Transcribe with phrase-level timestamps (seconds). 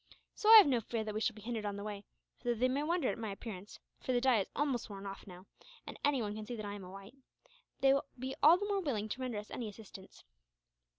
[0.33, 2.05] So I have no fear that we shall be hindered on the way;
[2.39, 5.05] for though they may wonder at my appearance for the dye has now almost worn
[5.05, 7.13] off, and anyone can see that I am a white
[7.81, 10.23] they will be all the more willing to render us any assistance.